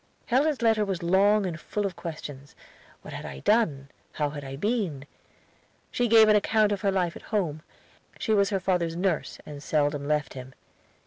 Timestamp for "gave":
6.07-6.27